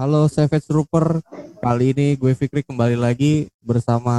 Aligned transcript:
Halo 0.00 0.32
Savage 0.32 0.64
Trooper, 0.64 1.20
kali 1.60 1.92
ini 1.92 2.16
gue 2.16 2.32
Fikri 2.32 2.64
kembali 2.64 2.96
lagi 2.96 3.52
bersama 3.60 4.16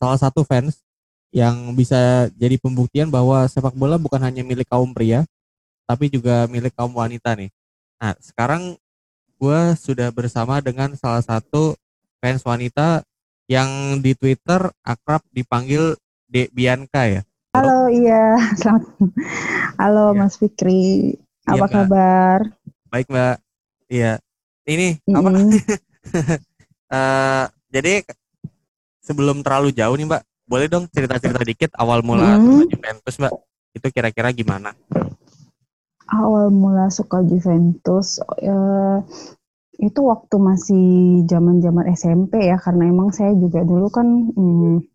salah 0.00 0.16
satu 0.16 0.48
fans 0.48 0.80
yang 1.28 1.76
bisa 1.76 2.32
jadi 2.40 2.56
pembuktian 2.56 3.12
bahwa 3.12 3.44
sepak 3.52 3.76
bola 3.76 4.00
bukan 4.00 4.16
hanya 4.16 4.40
milik 4.40 4.64
kaum 4.64 4.96
pria, 4.96 5.28
tapi 5.84 6.08
juga 6.08 6.48
milik 6.48 6.72
kaum 6.72 6.88
wanita 6.96 7.36
nih. 7.36 7.52
Nah, 8.00 8.16
sekarang 8.16 8.80
gue 9.36 9.60
sudah 9.76 10.08
bersama 10.08 10.64
dengan 10.64 10.96
salah 10.96 11.20
satu 11.20 11.76
fans 12.24 12.40
wanita 12.40 13.04
yang 13.52 14.00
di 14.00 14.16
Twitter 14.16 14.72
akrab 14.80 15.20
dipanggil 15.36 16.00
Dek 16.32 16.48
Bianca 16.56 17.04
ya. 17.04 17.20
Halo, 17.52 17.92
iya. 17.92 18.40
Selamat. 18.56 18.88
Halo 19.76 20.16
Iya. 20.16 20.20
Mas 20.24 20.40
Fikri. 20.40 21.12
Iya, 21.44 21.60
Apa 21.60 21.66
kabar? 21.68 22.56
Baik 22.88 23.12
Mbak. 23.12 23.36
Iya. 23.92 24.16
Ini 24.66 24.88
apa? 25.14 25.30
Mm-mm. 25.30 25.50
Eh, 26.86 27.44
jadi 27.74 28.06
sebelum 29.02 29.42
terlalu 29.42 29.74
jauh 29.74 29.98
nih 29.98 30.06
Mbak, 30.06 30.22
boleh 30.46 30.66
dong 30.70 30.86
cerita-cerita 30.86 31.42
dikit 31.42 31.74
awal 31.74 31.98
mula 32.06 32.38
Mm. 32.38 32.46
suka 32.46 32.62
Juventus 32.70 33.14
Mbak. 33.18 33.32
Itu 33.74 33.86
kira-kira 33.90 34.30
gimana? 34.30 34.70
Awal 36.06 36.54
mula 36.54 36.86
suka 36.94 37.26
Juventus 37.26 38.22
eh, 38.38 38.98
itu 39.82 40.00
waktu 40.06 40.36
masih 40.38 40.86
zaman-zaman 41.26 41.90
SMP 41.90 42.46
ya, 42.46 42.54
karena 42.62 42.86
emang 42.86 43.10
saya 43.10 43.34
juga 43.34 43.66
dulu 43.66 43.90
kan 43.90 44.06
hmm, 44.30 44.86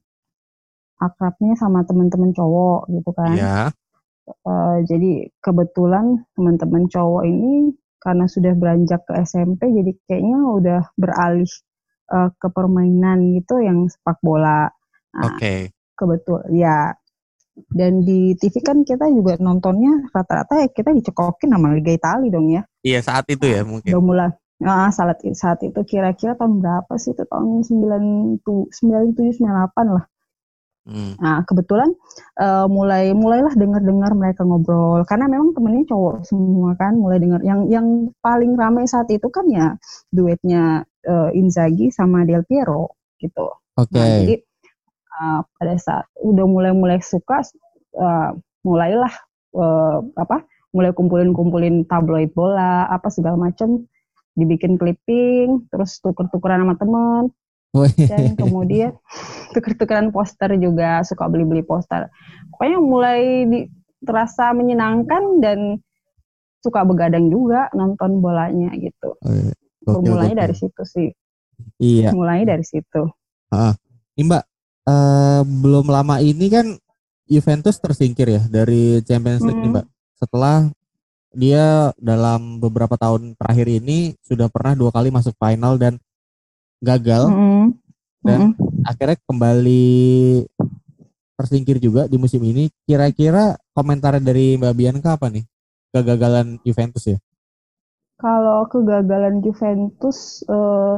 akrabnya 0.95 1.59
sama 1.59 1.83
teman-teman 1.83 2.31
cowok 2.31 2.87
gitu 2.87 3.11
kan. 3.11 3.35
Iya. 3.35 3.59
Eh, 4.31 4.77
jadi 4.87 5.27
kebetulan 5.43 6.23
teman-teman 6.39 6.87
cowok 6.87 7.27
ini 7.27 7.75
karena 8.01 8.25
sudah 8.25 8.53
beranjak 8.57 9.05
ke 9.05 9.13
SMP, 9.21 9.69
jadi 9.69 9.91
kayaknya 10.09 10.37
udah 10.41 10.81
beralih 10.97 11.51
eh, 12.11 12.29
ke 12.35 12.47
permainan 12.49 13.37
gitu 13.37 13.61
yang 13.61 13.85
sepak 13.87 14.17
bola. 14.25 14.67
Nah, 15.15 15.37
Oke. 15.37 15.69
kebetul 15.95 16.41
ya 16.55 16.95
dan 17.71 18.01
di 18.07 18.33
TV 18.39 18.63
kan 18.63 18.81
kita 18.87 19.11
juga 19.11 19.35
nontonnya 19.43 20.07
rata-rata 20.09 20.63
ya 20.63 20.67
kita 20.71 20.95
dicekokin 20.95 21.51
sama 21.51 21.75
Liga 21.75 21.91
Italia 21.91 22.31
dong 22.31 22.47
ya 22.49 22.61
Iya 22.81 22.99
saat 23.03 23.27
itu 23.27 23.43
ya 23.45 23.61
mungkin. 23.67 23.91
udah 23.91 24.01
mulai 24.01 24.31
nah, 24.61 24.87
saat 24.89 25.19
saat 25.35 25.59
itu 25.65 25.79
kira-kira 25.83 26.33
tahun 26.39 26.63
berapa 26.63 26.93
sih 26.95 27.11
itu 27.11 27.23
tahun 27.27 27.65
97 27.67 28.39
98 28.41 29.95
lah 29.95 30.05
Hmm. 30.81 31.13
nah 31.21 31.45
kebetulan 31.45 31.93
eh, 32.41 32.65
mulai 32.65 33.13
mulailah 33.13 33.53
dengar-dengar 33.53 34.17
mereka 34.17 34.41
ngobrol 34.41 35.05
karena 35.05 35.29
memang 35.29 35.53
temennya 35.53 35.85
cowok 35.93 36.25
semua 36.25 36.73
kan 36.73 36.97
mulai 36.97 37.21
dengar 37.21 37.37
yang 37.45 37.69
yang 37.69 38.09
paling 38.17 38.57
ramai 38.57 38.89
saat 38.89 39.05
itu 39.13 39.29
kan 39.29 39.45
ya 39.45 39.77
duetnya 40.09 40.81
eh, 41.05 41.37
Inzaghi 41.37 41.93
sama 41.93 42.25
Del 42.25 42.41
Piero 42.49 42.97
gitu 43.21 43.61
Oke. 43.79 43.95
Nah, 43.95 44.07
jadi 44.23 44.35
uh, 45.21 45.39
pada 45.55 45.75
saat 45.79 46.05
udah 46.19 46.45
mulai-mulai 46.45 46.99
suka, 46.99 47.39
uh, 47.95 48.35
mulailah 48.67 49.13
uh, 49.55 50.03
apa? 50.19 50.43
Mulai 50.71 50.91
kumpulin-kumpulin 50.95 51.87
tabloid 51.87 52.31
bola, 52.31 52.87
apa 52.87 53.11
segala 53.11 53.35
macam, 53.35 53.83
dibikin 54.35 54.79
clipping, 54.79 55.67
terus 55.67 55.99
tuker-tukeran 55.99 56.63
sama 56.63 56.75
temen, 56.79 57.23
Wih. 57.27 57.40
Dan 57.95 58.35
kemudian 58.35 58.91
tuker-tukeran 59.55 60.11
poster 60.11 60.51
juga, 60.59 61.01
suka 61.07 61.27
beli-beli 61.27 61.63
poster. 61.63 62.11
Pokoknya 62.51 62.77
mulai 62.77 63.19
di, 63.47 63.59
terasa 64.03 64.51
menyenangkan 64.51 65.39
dan 65.39 65.79
suka 66.59 66.83
begadang 66.83 67.31
juga 67.31 67.71
nonton 67.73 68.19
bolanya 68.19 68.69
gitu. 68.75 69.15
Gokil, 69.81 70.13
Mulai 70.13 70.29
gokil. 70.29 70.39
dari 70.45 70.55
situ 70.55 70.81
sih, 70.85 71.09
Iya. 71.81 72.13
mulai 72.13 72.45
dari 72.45 72.61
situ. 72.61 73.01
Ini 74.13 74.21
Mbak, 74.21 74.43
eh, 74.85 75.41
belum 75.41 75.85
lama 75.89 76.21
ini 76.21 76.45
kan 76.51 76.77
Juventus 77.25 77.79
tersingkir 77.79 78.27
ya 78.27 78.41
dari 78.45 78.99
Champions 79.01 79.41
League 79.41 79.57
nih 79.57 79.71
Hmm. 79.71 79.75
Mbak. 79.79 79.85
Setelah 80.19 80.57
dia 81.31 81.95
dalam 81.97 82.59
beberapa 82.59 82.99
tahun 82.99 83.33
terakhir 83.39 83.67
ini 83.71 84.13
sudah 84.19 84.51
pernah 84.51 84.75
dua 84.75 84.91
kali 84.91 85.09
masuk 85.09 85.33
final 85.39 85.79
dan 85.79 85.95
gagal. 86.81 87.29
Mm-mm. 87.29 87.63
Dan- 88.25 88.57
Mm-mm. 88.57 88.69
Akhirnya 88.81 89.17
kembali 89.29 89.85
tersingkir 91.37 91.77
juga 91.77 92.09
di 92.09 92.17
musim 92.17 92.41
ini. 92.41 92.69
Kira-kira 92.85 93.57
komentar 93.77 94.17
dari 94.17 94.57
Mbak 94.57 94.73
Bianca 94.73 95.17
apa 95.17 95.29
nih? 95.29 95.45
Kegagalan 95.93 96.57
Juventus 96.65 97.05
ya? 97.05 97.17
Kalau 98.17 98.69
kegagalan 98.69 99.41
Juventus 99.41 100.45
eh, 100.45 100.95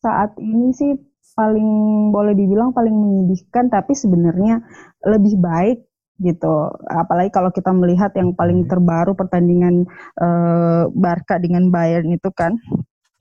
saat 0.00 0.36
ini 0.40 0.72
sih 0.72 0.92
paling 1.32 1.68
boleh 2.12 2.36
dibilang 2.36 2.76
paling 2.76 2.92
menyedihkan, 2.92 3.72
tapi 3.72 3.96
sebenarnya 3.96 4.60
lebih 5.08 5.40
baik 5.40 5.84
gitu. 6.20 6.68
Apalagi 6.88 7.32
kalau 7.32 7.48
kita 7.48 7.72
melihat 7.72 8.12
yang 8.16 8.36
paling 8.36 8.68
terbaru 8.68 9.16
pertandingan 9.16 9.88
eh, 10.20 10.84
Barca 10.92 11.36
dengan 11.40 11.68
Bayern 11.68 12.08
itu 12.12 12.28
kan. 12.32 12.56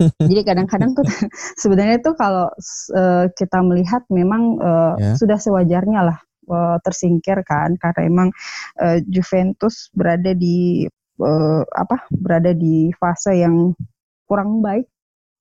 Jadi 0.09 0.41
kadang-kadang 0.45 0.91
tuh 0.97 1.05
sebenarnya 1.61 1.97
tuh 2.01 2.13
kalau 2.17 2.49
eh, 2.95 3.25
kita 3.37 3.59
melihat 3.61 4.01
memang 4.09 4.57
eh, 4.59 4.93
Ya. 5.01 5.13
sudah 5.17 5.37
sewajarnya 5.39 6.01
lah 6.05 6.17
eh, 6.49 6.77
tersingkir 6.83 7.41
kan. 7.45 7.77
Karena 7.77 8.01
emang 8.07 8.27
eh, 8.81 8.99
Juventus 9.05 9.89
berada 9.93 10.33
di 10.33 10.85
eh, 11.21 11.61
apa 11.65 12.07
berada 12.13 12.51
di 12.55 12.89
fase 12.97 13.37
yang 13.41 13.73
kurang 14.25 14.63
baik 14.63 14.87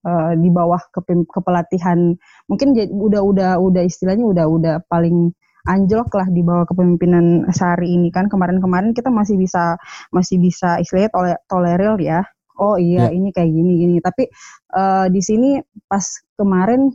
eh, 0.06 0.32
di 0.36 0.48
bawah 0.52 0.80
kepem- 0.92 1.28
kepelatihan. 1.28 2.14
Mungkin 2.50 2.76
jadi 2.76 2.90
udah 2.92 3.22
udah 3.24 3.50
udah 3.60 3.82
istilahnya 3.84 4.24
udah 4.26 4.46
udah 4.48 4.74
paling 4.88 5.32
anjlok 5.68 6.08
lah 6.16 6.24
di 6.32 6.40
bawah 6.40 6.64
kepemimpinan 6.64 7.48
Sari 7.52 7.92
ini 7.92 8.08
kan. 8.08 8.28
Kemarin-kemarin 8.32 8.96
kita 8.96 9.12
masih 9.12 9.36
bisa 9.36 9.76
masih 10.08 10.40
bisa 10.40 10.80
istilahnya 10.80 11.10
tole, 11.12 11.32
tolerir 11.48 11.96
ya 12.00 12.20
oh 12.60 12.76
iya 12.76 13.08
Ya. 13.08 13.16
ini 13.16 13.32
kayak 13.32 13.48
gini 13.48 13.72
gini 13.80 13.96
tapi 13.98 14.28
eh, 14.76 15.06
di 15.08 15.20
sini 15.20 15.56
pas 15.88 16.04
kemarin 16.36 16.92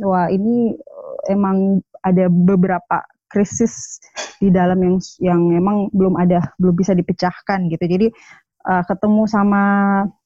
wah 0.00 0.26
ini 0.26 0.72
eh, 0.74 1.32
emang 1.32 1.78
ada 2.00 2.26
beberapa 2.26 3.04
krisis 3.28 4.00
di 4.40 4.48
dalam 4.48 4.80
yang 4.80 4.96
yang 5.20 5.42
emang 5.52 5.92
belum 5.92 6.16
ada 6.16 6.40
belum 6.56 6.74
bisa 6.74 6.96
dipecahkan 6.96 7.68
gitu 7.68 7.84
jadi 7.84 8.06
eh, 8.64 8.82
ketemu 8.88 9.28
sama 9.28 9.62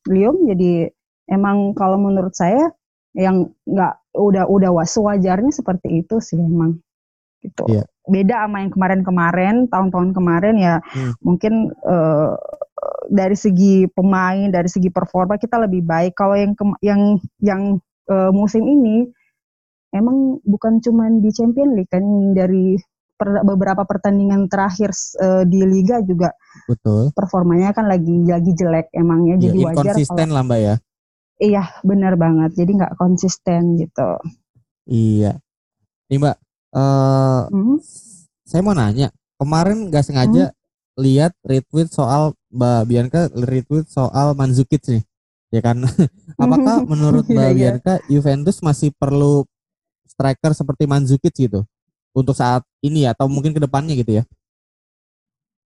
Lium 0.06 0.47
jadi 0.47 0.91
emang 1.27 1.75
kalau 1.75 1.99
menurut 1.99 2.33
saya 2.33 2.71
yang 3.12 3.51
nggak 3.67 3.95
udah 4.17 4.45
udah 4.49 4.71
wa- 4.72 4.89
sewajarnya 4.89 5.53
seperti 5.53 6.01
itu 6.01 6.17
sih 6.19 6.39
emang 6.39 6.81
gitu 7.43 7.67
Iya. 7.67 7.84
beda 8.06 8.47
sama 8.47 8.62
yang 8.62 8.72
kemarin-kemarin 8.72 9.56
tahun-tahun 9.67 10.15
kemarin 10.15 10.55
ya 10.56 10.75
Hmm. 10.95 11.12
mungkin 11.21 11.55
eh, 11.75 12.34
dari 13.09 13.37
segi 13.37 13.87
pemain 13.88 14.50
dari 14.50 14.66
segi 14.66 14.88
performa 14.91 15.38
kita 15.38 15.59
lebih 15.60 15.82
baik 15.82 16.12
kalau 16.15 16.34
yang 16.34 16.53
yang 16.82 17.00
yang 17.38 17.62
eh, 18.10 18.31
musim 18.34 18.66
ini 18.66 19.06
emang 19.93 20.41
bukan 20.43 20.81
cuma 20.81 21.06
di 21.12 21.31
Champions 21.31 21.75
League 21.76 21.91
kan 21.92 22.03
dari 22.32 22.75
per- 23.15 23.44
beberapa 23.44 23.84
pertandingan 23.87 24.48
terakhir 24.50 24.91
eh, 25.21 25.44
di 25.47 25.62
liga 25.62 26.03
juga 26.03 26.32
Betul. 26.66 27.12
performanya 27.15 27.71
kan 27.71 27.86
lagi 27.86 28.24
lagi 28.24 28.53
jelek 28.53 28.91
emangnya 28.92 29.36
Ya, 29.39 29.45
jadi 29.51 29.59
wajar 29.62 29.74
kalau 29.74 29.83
inkonsisten 29.95 30.28
lah 30.30 30.42
Mbak 30.42 30.60
ya. 30.60 30.74
iya 31.39 31.65
benar 31.83 32.15
banget 32.18 32.51
jadi 32.54 32.71
nggak 32.71 32.95
konsisten 32.98 33.62
gitu 33.78 34.10
Iya. 34.83 35.39
Nih 36.10 36.18
Mbak, 36.18 36.36
eh 36.74 37.42
Mhm. 37.54 37.77
saya 38.42 38.60
mau 38.66 38.74
nanya, 38.74 39.15
kemarin 39.39 39.86
nggak 39.86 40.03
sengaja 40.03 40.51
lihat 41.00 41.33
retweet 41.47 41.89
soal 41.89 42.36
Mbak 42.53 42.80
Bianca 42.89 43.21
retweet 43.33 43.89
soal 43.89 44.36
Mandzukic 44.36 44.84
nih, 44.84 45.03
ya 45.48 45.60
kan? 45.65 45.80
Apakah 46.42 46.84
menurut 46.91 47.24
Mbak 47.28 47.36
Iya, 47.36 47.48
iya. 47.48 47.56
Bianca 47.56 47.92
Juventus 48.09 48.60
masih 48.60 48.92
perlu 48.97 49.48
striker 50.04 50.53
seperti 50.53 50.84
Mandzukic 50.84 51.33
gitu 51.33 51.65
untuk 52.12 52.36
saat 52.36 52.60
ini 52.84 53.09
ya, 53.09 53.16
atau 53.16 53.28
mungkin 53.28 53.56
ke 53.56 53.60
depannya 53.62 53.97
gitu 53.97 54.21
ya? 54.21 54.24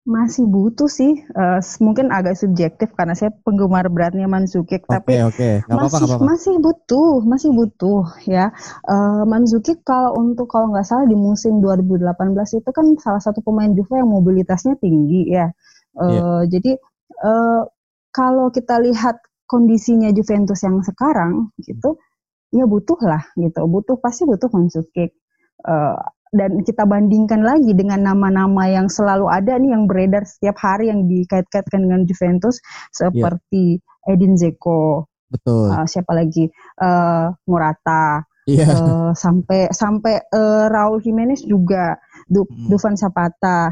Masih 0.01 0.49
butuh 0.49 0.89
sih 0.89 1.13
eh, 1.21 1.59
mungkin 1.77 2.09
agak 2.09 2.33
subjektif 2.33 2.89
karena 2.97 3.13
saya 3.13 3.29
penggemar 3.45 3.85
beratnya 3.93 4.25
Mandzukic 4.25 4.89
Oke 4.89 4.89
tapi 4.89 5.13
nggak 5.69 5.77
apa-apa 5.77 5.97
masih 5.99 6.01
nggak 6.01 6.09
apa-apa. 6.17 6.31
masih 6.31 6.53
butuh 6.57 7.13
masih 7.21 7.49
butuh 7.53 8.03
ya. 8.25 8.45
Eh, 8.89 9.23
Mandzukic 9.29 9.85
kalau 9.85 10.17
untuk 10.17 10.49
kalau 10.49 10.73
nggak 10.73 10.85
salah 10.89 11.05
di 11.05 11.13
musim 11.13 11.61
2018 11.61 12.57
itu 12.57 12.69
kan 12.73 12.85
salah 12.97 13.21
satu 13.21 13.45
pemain 13.45 13.69
Juve 13.77 13.93
yang 14.01 14.09
mobilitasnya 14.09 14.73
tinggi 14.81 15.29
ya. 15.29 15.53
Eh, 16.01 16.05
Iya. 16.09 16.25
jadi 16.49 16.71
eh, 17.21 17.61
kalau 18.11 18.49
kita 18.49 18.81
lihat 18.81 19.21
kondisinya 19.45 20.09
Juventus 20.15 20.59
yang 20.65 20.81
sekarang 20.81 21.53
gitu 21.61 21.99
ya 22.49 22.65
butuh 22.65 22.97
lah 23.05 23.21
gitu. 23.37 23.61
Butuh 23.69 23.97
pasti 24.01 24.25
butuh 24.25 24.49
Mandzukic 24.49 25.13
Eh, 25.61 25.97
dan 26.31 26.63
kita 26.63 26.87
bandingkan 26.87 27.43
lagi 27.43 27.75
dengan 27.75 28.07
nama-nama 28.07 28.67
yang 28.71 28.87
selalu 28.87 29.27
ada 29.27 29.59
nih 29.59 29.75
yang 29.75 29.83
beredar 29.85 30.23
setiap 30.23 30.55
hari 30.63 30.87
yang 30.87 31.03
dikait-kaitkan 31.05 31.83
dengan 31.83 32.07
Juventus 32.07 32.63
seperti 32.95 33.83
Edin 34.07 34.39
Dzeko, 34.39 35.11
Betul. 35.31 35.71
Uh, 35.71 35.87
siapa 35.87 36.11
lagi? 36.11 36.51
Uh, 36.75 37.31
Morata. 37.47 38.27
Iya. 38.43 38.67
Uh, 38.67 39.11
sampai 39.15 39.71
sampai 39.71 40.19
uh, 40.35 40.67
Raul 40.67 40.99
Jimenez 40.99 41.47
juga, 41.47 41.95
du, 42.27 42.43
Hmm. 42.43 42.67
Dufan 42.67 42.99
Zapata. 42.99 43.71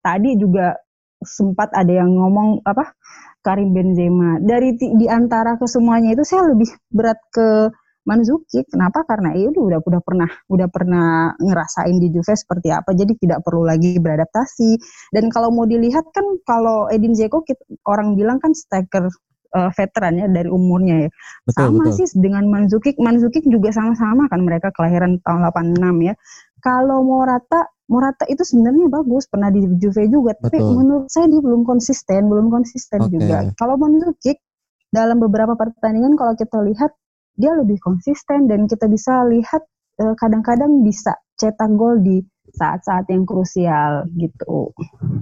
Tadi 0.00 0.38
juga 0.38 0.78
sempat 1.20 1.74
ada 1.74 1.90
yang 1.90 2.14
ngomong 2.14 2.62
apa? 2.64 2.94
Karim 3.40 3.72
Benzema. 3.72 4.38
Dari 4.40 4.76
di 4.76 5.06
antara 5.08 5.56
kesemuanya 5.56 6.12
itu 6.14 6.24
saya 6.24 6.52
lebih 6.52 6.70
berat 6.92 7.18
ke 7.32 7.72
Mandzukic. 8.08 8.68
Kenapa? 8.72 9.04
Karena 9.04 9.36
ya 9.36 9.52
udah 9.52 9.62
udah 9.66 9.78
udah 9.84 10.02
pernah 10.02 10.30
udah 10.48 10.68
pernah 10.72 11.06
ngerasain 11.36 11.96
di 12.00 12.08
Juve 12.08 12.32
seperti 12.32 12.72
apa. 12.72 12.96
Jadi 12.96 13.16
tidak 13.20 13.44
perlu 13.44 13.66
lagi 13.66 14.00
beradaptasi. 14.00 14.80
Dan 15.12 15.28
kalau 15.28 15.52
mau 15.52 15.68
dilihat 15.68 16.08
kan 16.14 16.24
kalau 16.48 16.88
Edin 16.88 17.12
Dzeko 17.12 17.44
kit- 17.44 17.64
orang 17.84 18.16
bilang 18.16 18.40
kan 18.40 18.56
striker 18.56 19.12
eh, 19.52 19.70
veteran 19.76 20.16
ya 20.16 20.26
dari 20.32 20.48
umurnya 20.48 21.06
ya. 21.06 21.10
Betul, 21.44 21.76
sama 21.76 21.84
betul. 21.92 21.96
sih 22.00 22.06
dengan 22.16 22.44
Mandzukic. 22.48 22.96
Mandzukic 22.96 23.44
juga 23.44 23.68
sama-sama 23.74 24.26
kan 24.32 24.40
mereka 24.42 24.72
kelahiran 24.72 25.20
tahun 25.20 25.52
86 25.52 26.08
ya. 26.08 26.14
Kalau 26.60 27.04
Morata 27.04 27.68
Morata 27.90 28.22
itu 28.30 28.46
sebenarnya 28.46 28.86
bagus, 28.86 29.26
pernah 29.26 29.50
di 29.50 29.66
Juve 29.82 30.06
juga, 30.06 30.30
tapi 30.38 30.62
Betul. 30.62 30.78
menurut 30.78 31.10
saya 31.10 31.26
dia 31.26 31.42
belum 31.42 31.66
konsisten, 31.66 32.30
belum 32.30 32.46
konsisten 32.46 33.02
Oke. 33.02 33.18
juga. 33.18 33.50
Kalau 33.58 33.74
Mandzukic 33.82 34.38
dalam 34.94 35.18
beberapa 35.18 35.58
pertandingan 35.58 36.14
kalau 36.14 36.38
kita 36.38 36.62
lihat 36.62 36.94
dia 37.40 37.56
lebih 37.56 37.80
konsisten 37.80 38.44
dan 38.44 38.68
kita 38.68 38.84
bisa 38.86 39.24
lihat 39.26 39.64
eh, 39.96 40.14
kadang-kadang 40.14 40.84
bisa 40.84 41.16
cetak 41.34 41.72
gol 41.74 41.96
di 41.98 42.20
saat-saat 42.52 43.08
yang 43.08 43.24
krusial 43.24 44.04
gitu. 44.14 44.74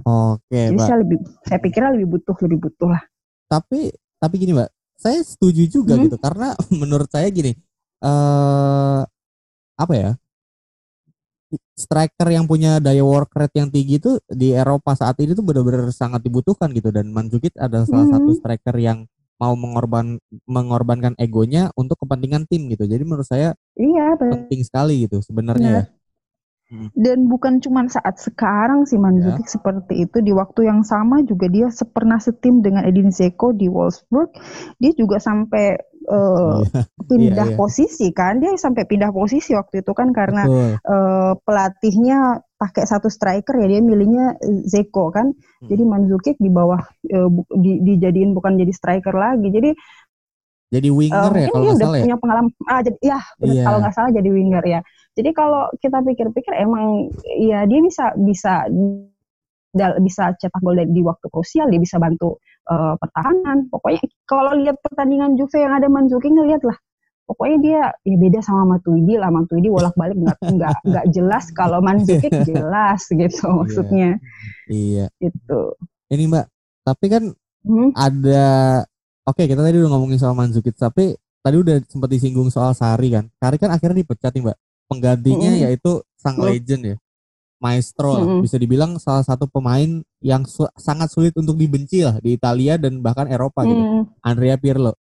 Oke, 0.03 0.59
Jadi 0.67 0.75
Mbak. 0.75 0.83
saya 0.83 0.97
lebih 0.99 1.17
saya 1.45 1.59
pikirnya 1.61 1.91
lebih 1.95 2.19
butuh 2.19 2.35
lebih 2.43 2.59
butuh 2.67 2.89
lah. 2.91 3.03
Tapi 3.47 3.89
tapi 4.19 4.35
gini, 4.35 4.51
Mbak. 4.51 4.69
Saya 4.99 5.23
setuju 5.23 5.63
juga 5.71 5.95
Hmm. 5.95 6.03
gitu 6.05 6.17
karena 6.19 6.51
menurut 6.81 7.07
saya 7.07 7.31
gini, 7.31 7.55
eh 8.03 9.01
apa 9.79 9.93
ya? 9.95 10.11
Striker 11.73 12.29
yang 12.29 12.45
punya 12.45 12.77
daya 12.77 13.01
work 13.01 13.33
rate 13.33 13.57
yang 13.57 13.71
tinggi 13.73 13.97
itu 13.97 14.21
di 14.29 14.53
Eropa 14.53 14.93
saat 14.93 15.17
ini 15.17 15.33
tuh 15.33 15.41
benar-benar 15.41 15.89
sangat 15.89 16.21
dibutuhkan 16.21 16.69
gitu 16.75 16.93
dan 16.93 17.09
Mandzukic 17.09 17.55
adalah 17.57 17.87
salah 17.89 18.05
Mhm. 18.05 18.13
satu 18.13 18.31
striker 18.37 18.75
yang 18.77 19.07
mau 19.39 19.55
mengorban 19.55 20.19
mengorbankan 20.45 21.15
egonya 21.15 21.71
untuk 21.79 21.95
kepentingan 22.03 22.45
tim 22.45 22.67
gitu. 22.67 22.83
Jadi 22.85 23.03
menurut 23.07 23.25
saya 23.25 23.55
Iya, 23.79 24.19
penting 24.19 24.61
sekali 24.67 25.07
gitu 25.07 25.23
sebenarnya 25.23 25.71
ya. 25.71 25.83
Dan 26.93 27.25
bukan 27.25 27.57
cuma 27.65 27.81
saat 27.89 28.21
sekarang 28.21 28.85
sih 28.85 29.01
Mandzukic 29.01 29.49
seperti 29.49 30.05
itu 30.05 30.21
di 30.21 30.29
waktu 30.29 30.69
yang 30.69 30.85
sama 30.85 31.25
juga 31.25 31.49
dia 31.49 31.65
pernah 31.89 32.21
setim 32.21 32.61
dengan 32.61 32.85
Edin 32.85 33.09
Dzeko 33.09 33.57
di 33.57 33.65
Wolfsburg. 33.65 34.29
Dia 34.77 34.93
juga 34.93 35.17
sampai 35.17 35.81
eh, 36.09 36.57
Iya, 36.65 36.81
pindah 37.09 37.47
iya. 37.53 37.57
posisi 37.57 38.09
kan. 38.09 38.41
Dia 38.41 38.57
sampai 38.57 38.83
pindah 38.89 39.13
posisi 39.13 39.53
waktu 39.53 39.85
itu 39.85 39.91
kan 39.93 40.09
karena 40.09 40.43
betul. 40.49 40.73
eh, 40.77 41.33
pelatihnya 41.45 42.19
pakai 42.59 42.83
satu 42.83 43.07
striker 43.07 43.55
ya 43.55 43.67
dia 43.69 43.79
milihnya 43.79 44.35
Zeko 44.67 45.13
kan. 45.13 45.31
Hmm. 45.31 45.67
Jadi 45.69 45.83
Mandzukic 45.85 46.35
di 46.35 46.49
bawah 46.49 46.81
bu- 47.29 47.47
di, 47.55 47.79
dijadiin 47.85 48.35
bukan 48.35 48.57
jadi 48.57 48.73
striker 48.73 49.15
lagi. 49.15 49.47
Jadi 49.47 49.71
Jadi 50.69 50.85
winger 50.93 51.33
ya 51.33 51.49
mungkin 51.49 51.49
kalau 51.49 51.65
nggak 51.65 51.77
udah 51.77 51.87
salah 51.87 51.97
ya. 51.97 52.03
punya 52.05 52.17
pengalaman. 52.21 52.51
Ah 52.69 52.81
jadi 52.85 52.97
ya 53.01 53.19
Iya. 53.41 53.63
kalau 53.65 53.77
nggak 53.81 53.95
salah 53.95 54.11
jadi 54.13 54.29
winger 54.29 54.63
ya. 54.65 54.79
Jadi 55.17 55.29
kalau 55.33 55.63
kita 55.81 55.97
pikir-pikir 56.05 56.53
emang 56.55 57.09
ya 57.41 57.65
dia 57.65 57.79
bisa 57.81 58.13
bisa 58.15 58.69
bisa 60.01 60.33
cetak 60.33 60.61
gol 60.61 60.77
di 60.81 61.01
waktu 61.05 61.25
krusial, 61.29 61.69
dia 61.69 61.77
bisa 61.77 62.01
bantu 62.01 62.41
eh, 62.69 62.93
pertahanan. 62.95 63.57
Pokoknya 63.67 63.99
kalau 64.23 64.53
lihat 64.55 64.77
pertandingan 64.79 65.35
Juve 65.35 65.57
yang 65.57 65.73
ada 65.73 65.89
Mandzukic 65.89 66.29
ngeliat 66.29 66.61
lah. 66.61 66.77
Pokoknya 67.25 67.57
dia 67.61 67.81
ya 68.01 68.17
beda 68.17 68.39
sama 68.41 68.65
Matuidi 68.65 69.13
lah. 69.13 69.29
Matuidi 69.29 69.69
bolak-balik 69.69 70.17
nggak 70.17 70.37
nggak 70.57 70.75
nggak 70.81 71.05
jelas. 71.09 71.49
Kalau 71.51 71.81
Mandzukic 71.81 72.33
jelas 72.49 73.05
gitu 73.05 73.45
maksudnya 73.49 74.17
Iya. 74.65 75.09
gitu. 75.17 75.73
Ini 76.09 76.25
Mbak, 76.25 76.45
tapi 76.83 77.07
kan 77.07 77.23
Hmm. 77.59 77.91
ada 77.91 78.81
oke 79.27 79.43
kita 79.43 79.59
tadi 79.59 79.83
udah 79.83 79.91
ngomongin 79.91 80.15
soal 80.15 80.31
Mandzukic 80.31 80.79
tapi 80.79 81.11
tadi 81.43 81.59
udah 81.59 81.83
sempat 81.91 82.07
disinggung 82.07 82.47
soal 82.47 82.71
Sari 82.71 83.11
kan 83.11 83.27
Sari 83.35 83.59
kan 83.59 83.67
akhirnya 83.67 83.99
dipecat 83.99 84.31
nih 84.31 84.47
mbak 84.47 84.57
penggantinya 84.87 85.51
Mm-mm. 85.51 85.63
yaitu 85.67 85.99
sang 86.15 86.39
Mm. 86.39 86.45
legend 86.47 86.81
ya 86.87 86.95
maestro 87.59 88.09
lah 88.15 88.23
Mm-mm. 88.25 88.41
bisa 88.41 88.55
dibilang 88.55 88.95
salah 88.97 89.21
satu 89.21 89.45
pemain 89.45 89.87
yang 90.19 90.43
su- 90.43 90.71
sangat 90.75 91.11
sulit 91.11 91.35
untuk 91.35 91.53
dibenci 91.53 92.01
lah 92.01 92.15
di 92.17 92.33
Italia 92.33 92.79
dan 92.79 92.99
bahkan 92.99 93.27
Eropa 93.27 93.63
gitu 93.63 93.75
Hmm, 93.77 94.03
Andrea 94.19 94.55
Pirlo 94.55 94.95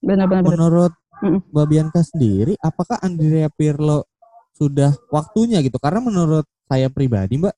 benar-benar. 0.00 0.42
menurut 0.42 0.92
Mm-mm. 1.20 1.40
Mbak 1.52 1.66
Bianca 1.66 2.00
sendiri 2.00 2.56
apakah 2.58 2.96
Andrea 2.98 3.46
Pirlo 3.48 4.08
sudah 4.52 4.96
waktunya 5.08 5.60
gitu 5.60 5.76
karena 5.76 6.00
menurut 6.00 6.42
saya 6.66 6.88
pribadi 6.88 7.36
mbak 7.36 7.54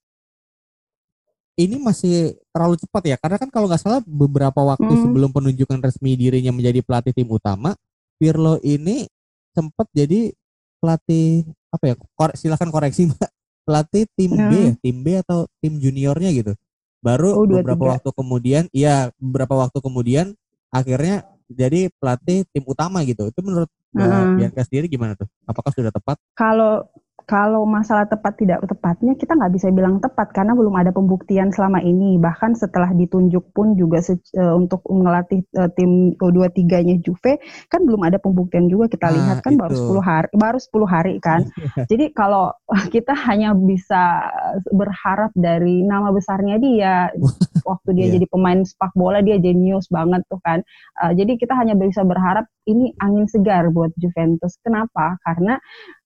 ini 1.55 1.77
masih 1.77 2.37
terlalu 2.51 2.77
cepat 2.77 3.03
ya 3.05 3.17
karena 3.17 3.37
kan 3.37 3.49
kalau 3.49 3.69
nggak 3.69 3.81
salah 3.81 4.01
beberapa 4.03 4.61
waktu 4.61 4.89
Mm. 4.89 5.01
sebelum 5.05 5.31
penunjukan 5.31 5.79
resmi 5.79 6.17
dirinya 6.17 6.51
menjadi 6.51 6.81
pelatih 6.81 7.13
tim 7.13 7.29
utama 7.29 7.77
Pirlo 8.17 8.57
ini 8.61 9.05
sempat 9.53 9.89
jadi 9.93 10.33
pelatih 10.77 11.45
apa 11.69 11.85
ya 11.85 11.95
kore- 12.15 12.37
silakan 12.37 12.69
koreksi 12.69 13.09
mbak 13.09 13.29
pelatih 13.71 14.03
tim 14.19 14.35
B 14.35 14.51
Hmm. 14.51 14.67
ya? 14.67 14.73
tim 14.83 14.97
B 14.99 15.07
atau 15.15 15.39
tim 15.63 15.79
juniornya 15.79 16.35
gitu 16.35 16.53
baru 16.99 17.39
Oh, 17.39 17.47
dua, 17.47 17.63
beberapa 17.63 17.79
tiga. 17.87 17.93
waktu 17.97 18.11
kemudian 18.13 18.63
iya 18.75 19.15
beberapa 19.17 19.55
waktu 19.57 19.79
kemudian 19.79 20.27
akhirnya 20.69 21.23
jadi 21.47 21.87
pelatih 21.97 22.43
tim 22.51 22.67
utama 22.67 23.07
gitu 23.07 23.31
itu 23.31 23.41
menurut 23.41 23.71
Hmm. 23.91 24.39
Bianca 24.39 24.63
sendiri 24.63 24.87
gimana 24.87 25.19
tuh 25.19 25.27
apakah 25.43 25.75
sudah 25.75 25.91
tepat 25.91 26.15
Kalau 26.35 26.87
kalau 27.31 27.63
masalah 27.63 28.11
tepat 28.11 28.35
tidak 28.43 28.59
tepatnya 28.67 29.15
kita 29.15 29.39
nggak 29.39 29.55
bisa 29.55 29.71
bilang 29.71 30.03
tepat 30.03 30.35
karena 30.35 30.51
belum 30.59 30.75
ada 30.75 30.91
pembuktian 30.91 31.55
selama 31.55 31.79
ini 31.79 32.19
bahkan 32.19 32.59
setelah 32.59 32.91
ditunjuk 32.91 33.55
pun 33.55 33.79
juga 33.79 34.03
se- 34.03 34.19
eh, 34.35 34.55
untuk 34.59 34.83
melatih 34.91 35.47
eh, 35.55 35.71
tim 35.79 36.19
U23-nya 36.19 36.99
Juve 36.99 37.39
kan 37.71 37.87
belum 37.87 38.03
ada 38.03 38.19
pembuktian 38.19 38.67
juga 38.67 38.91
kita 38.91 39.07
Nah, 39.07 39.15
lihat 39.15 39.47
kan 39.47 39.55
baru 39.55 39.71
itu. 39.71 39.79
10 39.79 40.03
hari 40.03 40.29
baru 40.35 40.59
10 40.59 40.89
hari 40.91 41.13
kan 41.23 41.47
jadi 41.91 42.11
kalau 42.11 42.51
kita 42.95 43.15
hanya 43.15 43.55
bisa 43.55 44.27
berharap 44.75 45.31
dari 45.39 45.87
nama 45.87 46.11
besarnya 46.11 46.59
dia 46.59 47.15
waktu 47.71 47.91
dia 47.95 48.07
Iya. 48.11 48.15
jadi 48.19 48.27
pemain 48.27 48.61
sepak 48.67 48.91
bola 48.99 49.23
dia 49.23 49.39
jenius 49.39 49.87
banget 49.89 50.27
tuh 50.27 50.43
kan 50.43 50.61
Uh, 51.01 51.17
jadi 51.17 51.33
kita 51.41 51.57
hanya 51.57 51.73
bisa 51.81 52.05
berharap 52.05 52.45
ini 52.69 52.93
angin 53.01 53.25
segar 53.25 53.73
buat 53.73 53.89
Juventus. 53.97 54.61
Kenapa? 54.61 55.17
Karena 55.25 55.57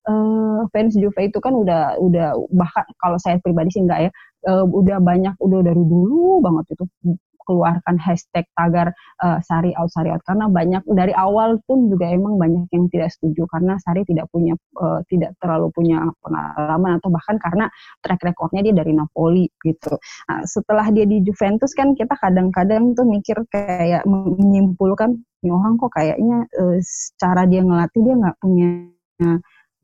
uh, 0.09 0.61
fans 0.71 0.97
Juve 0.97 1.29
itu 1.29 1.39
kan 1.41 1.53
udah 1.53 1.99
udah 2.01 2.37
bahkan 2.53 2.85
kalau 3.01 3.19
saya 3.21 3.41
pribadi 3.41 3.75
sih 3.75 3.83
enggak 3.85 4.09
ya, 4.09 4.11
uh, 4.49 4.65
udah 4.65 4.99
banyak 5.01 5.35
udah 5.41 5.61
dari 5.65 5.83
dulu 5.83 6.41
banget 6.45 6.77
itu 6.77 6.85
keluarkan 7.45 8.01
hashtag 8.01 8.49
tagar 8.57 8.91
uh, 9.21 9.39
Sari 9.45 9.77
out 9.77 9.93
Sari 9.93 10.11
out 10.11 10.25
karena 10.25 10.49
banyak 10.49 10.83
dari 10.89 11.13
awal 11.13 11.61
pun 11.69 11.93
juga 11.93 12.09
emang 12.09 12.41
banyak 12.41 12.67
yang 12.73 12.89
tidak 12.89 13.13
setuju 13.13 13.45
karena 13.53 13.77
Sari 13.85 14.03
tidak 14.09 14.27
punya 14.33 14.57
uh, 14.81 15.05
tidak 15.13 15.37
terlalu 15.39 15.69
punya 15.77 16.01
pengalaman 16.25 16.99
atau 16.99 17.13
bahkan 17.13 17.37
karena 17.39 17.69
track 18.01 18.25
recordnya 18.25 18.65
dia 18.65 18.75
dari 18.75 18.93
Napoli 18.97 19.47
gitu. 19.61 19.95
Nah, 20.29 20.43
setelah 20.49 20.89
dia 20.91 21.05
di 21.05 21.21
Juventus 21.21 21.77
kan 21.77 21.93
kita 21.93 22.17
kadang-kadang 22.17 22.97
tuh 22.97 23.05
mikir 23.05 23.37
kayak 23.53 24.03
menyimpulkan 24.09 25.21
orang 25.45 25.77
kok 25.77 25.93
kayaknya 25.93 26.49
eh, 26.57 26.81
secara 26.81 27.45
dia 27.45 27.61
ngelatih 27.61 28.01
dia 28.01 28.15
nggak 28.17 28.37
punya 28.41 28.69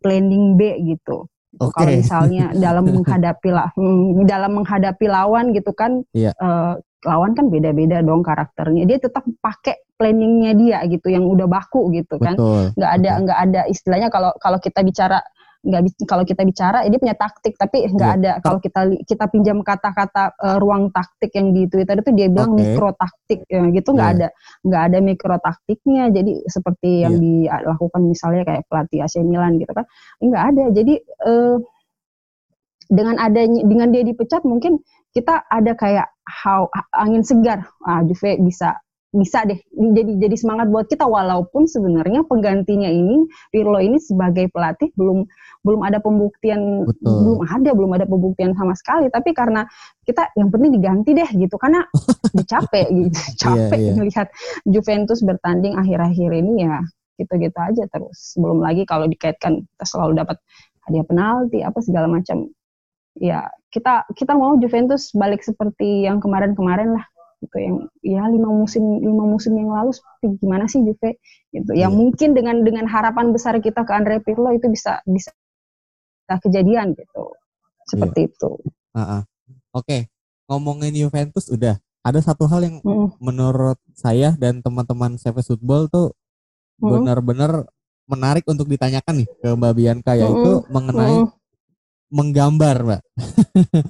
planning 0.00 0.56
B 0.56 0.74
gitu. 0.96 1.28
Oke. 1.60 1.74
Kalau 1.76 1.92
misalnya 1.96 2.44
dalam 2.64 2.84
menghadapi 2.88 3.50
lah, 3.52 3.68
hmm, 3.76 4.24
dalam 4.24 4.52
menghadapi 4.60 5.06
lawan 5.06 5.52
gitu 5.52 5.70
kan, 5.76 6.02
Iya. 6.16 6.32
eh, 6.34 6.74
lawan 7.04 7.32
kan 7.32 7.48
beda-beda 7.48 8.04
dong 8.04 8.20
karakternya. 8.20 8.84
Dia 8.84 8.98
tetap 9.00 9.24
pakai 9.40 9.76
planningnya 10.00 10.52
dia 10.56 10.78
gitu, 10.88 11.12
yang 11.12 11.28
udah 11.28 11.44
baku 11.44 11.92
gitu 11.92 12.16
kan 12.16 12.32
betul 12.32 12.72
nggak 12.72 12.92
ada 12.96 13.10
Betul. 13.12 13.22
nggak 13.28 13.38
ada 13.44 13.60
istilahnya 13.68 14.08
kalau 14.08 14.32
kalau 14.40 14.56
kita 14.56 14.80
bicara 14.80 15.20
nggak 15.60 16.08
kalau 16.08 16.24
kita 16.24 16.40
bicara 16.48 16.88
dia 16.88 16.96
punya 16.96 17.12
taktik 17.12 17.52
tapi 17.60 17.84
nggak 17.84 18.12
Iya. 18.16 18.16
ada 18.16 18.32
kalau 18.40 18.58
kita 18.64 18.80
kita 19.04 19.24
pinjam 19.28 19.60
kata-kata 19.60 20.32
eh, 20.32 20.56
ruang 20.56 20.88
taktik 20.88 21.36
yang 21.36 21.52
di 21.52 21.68
Twitter 21.68 22.00
itu 22.00 22.10
dia 22.16 22.32
bilang 22.32 22.56
Oke. 22.56 22.64
mikro 22.64 22.88
taktik 22.96 23.44
ya, 23.44 23.68
gitu 23.68 23.88
nggak 23.92 24.08
Iya. 24.08 24.16
ada 24.16 24.28
nggak 24.64 24.82
ada 24.88 24.98
mikro 25.04 25.36
taktiknya 25.36 26.08
jadi 26.08 26.32
seperti 26.48 27.04
yang 27.04 27.20
dilakukan 27.20 28.00
misalnya 28.08 28.42
kayak 28.48 28.62
pelatih 28.72 29.04
AC 29.04 29.20
Milan 29.20 29.60
gitu 29.60 29.72
kan 29.76 29.84
nggak 30.24 30.44
ada 30.48 30.64
jadi 30.72 30.94
eh, 31.04 31.56
dengan 32.90 33.16
adanya 33.20 33.60
dengan 33.62 33.88
dia 33.92 34.02
dipecat 34.02 34.42
mungkin 34.48 34.80
kita 35.12 35.44
ada 35.46 35.76
kayak 35.76 36.08
how 36.24 36.72
angin 36.96 37.20
segar 37.20 37.68
ah 37.84 38.00
Juve 38.00 38.40
bisa 38.40 38.80
bisa 39.10 39.42
deh 39.42 39.58
jadi 39.74 40.12
jadi 40.22 40.36
semangat 40.38 40.70
buat 40.70 40.86
kita. 40.86 41.02
Walaupun 41.02 41.66
sebenarnya 41.66 42.22
penggantinya 42.30 42.86
ini 42.86 43.26
Pirlo 43.50 43.82
ini 43.82 43.98
sebagai 43.98 44.46
pelatih 44.54 44.94
belum 44.94 45.26
belum 45.66 45.80
ada 45.82 45.98
pembuktian 45.98 46.86
Betul. 46.86 47.18
belum 47.26 47.40
ada 47.42 47.70
belum 47.74 47.90
ada 47.98 48.06
pembuktian 48.06 48.54
sama 48.54 48.74
sekali. 48.78 49.10
Tapi 49.10 49.34
karena 49.34 49.66
kita 50.06 50.30
yang 50.38 50.54
penting 50.54 50.78
diganti 50.78 51.10
deh 51.12 51.30
gitu 51.34 51.58
karena 51.58 51.82
dicapek 52.38 52.86
gitu 52.90 53.18
iya, 53.18 53.34
capek 53.42 53.78
yeah, 53.78 53.86
yeah. 53.90 53.96
melihat 53.98 54.26
Juventus 54.62 55.20
bertanding 55.26 55.74
akhir-akhir 55.74 56.30
ini 56.30 56.70
ya 56.70 56.78
gitu-gitu 57.18 57.58
aja 57.58 57.84
terus. 57.90 58.38
Belum 58.38 58.62
lagi 58.62 58.86
kalau 58.86 59.10
dikaitkan 59.10 59.66
kita 59.66 59.84
selalu 59.84 60.22
dapat 60.22 60.38
hadiah 60.86 61.04
penalti 61.04 61.58
apa 61.66 61.78
segala 61.82 62.06
macam. 62.06 62.46
Ya 63.18 63.50
kita 63.74 64.06
kita 64.14 64.38
mau 64.38 64.54
Juventus 64.62 65.10
balik 65.10 65.42
seperti 65.42 66.06
yang 66.06 66.22
kemarin-kemarin 66.22 66.94
lah 66.94 67.04
gitu 67.40 67.56
yang 67.56 67.76
ya 68.04 68.22
lima 68.28 68.52
musim 68.52 69.00
lima 69.00 69.24
musim 69.24 69.56
yang 69.56 69.72
lalu 69.72 69.96
seperti 69.96 70.44
gimana 70.44 70.68
sih 70.68 70.84
Juve 70.84 71.16
gitu 71.50 71.72
yang 71.72 71.92
yeah. 71.92 72.00
mungkin 72.00 72.36
dengan 72.36 72.60
dengan 72.60 72.84
harapan 72.84 73.32
besar 73.32 73.56
kita 73.58 73.82
ke 73.82 73.92
Andre 73.96 74.20
Pirlo 74.20 74.52
itu 74.52 74.68
bisa 74.68 75.00
bisa 75.08 75.32
kejadian 76.28 76.94
gitu 76.94 77.34
seperti 77.88 78.28
yeah. 78.28 78.30
itu. 78.30 78.50
Uh 78.92 79.00
-uh. 79.00 79.22
Oke 79.72 79.84
okay. 79.84 80.00
ngomongin 80.52 80.92
Juventus 80.92 81.48
udah 81.48 81.80
ada 82.00 82.20
satu 82.20 82.48
hal 82.48 82.64
yang 82.64 82.76
mm. 82.80 83.20
menurut 83.20 83.76
saya 83.92 84.32
dan 84.40 84.64
teman-teman 84.64 85.20
Seves 85.20 85.48
Football 85.48 85.92
tuh 85.92 86.16
mm. 86.80 86.88
benar-benar 86.88 87.68
menarik 88.08 88.44
untuk 88.48 88.66
ditanyakan 88.66 89.22
nih 89.22 89.28
ke 89.28 89.48
Mbak 89.54 89.74
Bianca 89.76 90.12
yaitu 90.16 90.52
mm. 90.60 90.66
mengenai 90.72 91.16
mm. 91.24 91.28
menggambar 92.10 92.76
Mbak. 92.82 93.02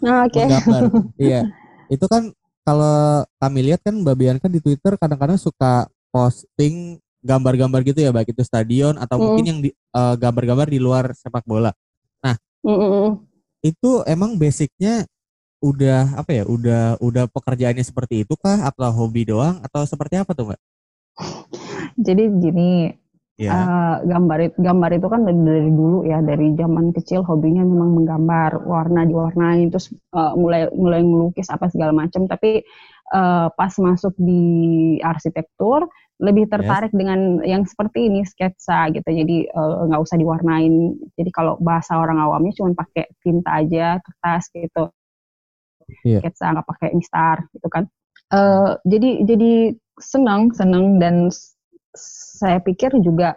Ah, 0.04 0.26
oke. 0.26 0.32
Okay. 0.34 0.44
menggambar. 0.44 0.82
iya. 1.30 1.40
Itu 1.88 2.04
kan 2.10 2.34
kalau 2.64 3.24
kami 3.40 3.72
lihat 3.72 3.80
kan 3.80 3.96
Mbak 3.96 4.16
Bianca 4.16 4.46
di 4.46 4.60
Twitter 4.60 4.94
kadang-kadang 5.00 5.40
suka 5.40 5.88
posting 6.10 7.00
gambar-gambar 7.20 7.84
gitu 7.84 8.00
ya 8.00 8.10
baik 8.10 8.32
itu 8.32 8.42
stadion 8.44 8.96
atau 8.96 9.20
mm. 9.20 9.22
mungkin 9.22 9.44
yang 9.44 9.60
di, 9.60 9.70
uh, 9.92 10.16
gambar-gambar 10.16 10.66
di 10.72 10.80
luar 10.80 11.12
sepak 11.12 11.44
bola. 11.44 11.72
Nah, 12.24 12.36
mm 12.64 13.30
itu 13.60 14.00
emang 14.08 14.40
basicnya 14.40 15.04
udah 15.60 16.16
apa 16.16 16.32
ya? 16.32 16.44
Udah 16.48 16.96
udah 16.96 17.28
pekerjaannya 17.28 17.84
seperti 17.84 18.24
itu 18.24 18.32
kah 18.40 18.64
atau 18.64 18.88
hobi 18.88 19.28
doang 19.28 19.60
atau 19.60 19.84
seperti 19.84 20.16
apa 20.16 20.32
tuh 20.32 20.48
Mbak? 20.48 20.60
Jadi 22.08 22.22
gini, 22.40 22.88
Yeah. 23.40 23.56
Iya. 23.56 23.56
Uh, 23.56 23.96
gambar 24.04 24.38
itu 24.44 24.56
gambar 24.60 24.90
itu 25.00 25.06
kan 25.08 25.20
dari, 25.24 25.40
dari 25.40 25.70
dulu 25.72 25.98
ya 26.04 26.20
dari 26.20 26.52
zaman 26.60 26.92
kecil 26.92 27.24
hobinya 27.24 27.64
memang 27.64 27.96
menggambar 27.96 28.68
warna 28.68 29.08
diwarnain 29.08 29.72
terus 29.72 29.88
uh, 30.12 30.36
mulai 30.36 30.68
mulai 30.76 31.00
melukis 31.00 31.48
apa 31.48 31.72
segala 31.72 31.96
macam 31.96 32.28
tapi 32.28 32.60
uh, 33.16 33.48
pas 33.56 33.72
masuk 33.80 34.12
di 34.20 34.44
arsitektur 35.00 35.88
lebih 36.20 36.52
tertarik 36.52 36.92
yes. 36.92 36.98
dengan 37.00 37.40
yang 37.40 37.64
seperti 37.64 38.12
ini 38.12 38.28
sketsa 38.28 38.92
gitu 38.92 39.08
jadi 39.08 39.48
nggak 39.88 40.00
uh, 40.00 40.04
usah 40.04 40.20
diwarnain 40.20 41.00
jadi 41.16 41.32
kalau 41.32 41.56
bahasa 41.64 41.96
orang 41.96 42.20
awamnya 42.20 42.52
cuma 42.60 42.76
pakai 42.76 43.08
tinta 43.24 43.56
aja 43.56 44.04
kertas 44.04 44.52
gitu 44.52 44.92
yeah. 46.04 46.20
sketsa 46.20 46.52
nggak 46.52 46.68
pakai 46.68 46.92
instar 46.92 47.40
gitu 47.56 47.72
kan 47.72 47.88
uh, 48.36 48.76
jadi 48.84 49.24
jadi 49.24 49.72
senang 49.96 50.52
senang 50.52 51.00
dan 51.00 51.32
saya 51.94 52.62
pikir 52.62 52.94
juga 53.02 53.36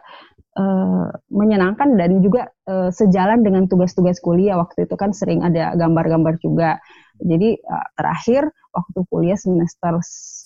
uh, 0.58 1.10
menyenangkan 1.34 1.98
dan 1.98 2.22
juga 2.22 2.50
uh, 2.70 2.90
sejalan 2.94 3.42
dengan 3.42 3.66
tugas-tugas 3.66 4.22
kuliah 4.22 4.58
waktu 4.58 4.86
itu 4.86 4.96
kan 4.98 5.12
sering 5.12 5.42
ada 5.42 5.74
gambar-gambar 5.78 6.38
juga. 6.42 6.78
Jadi 7.22 7.62
uh, 7.62 7.88
terakhir 7.94 8.50
waktu 8.74 9.00
kuliah 9.10 9.38
semester 9.38 10.02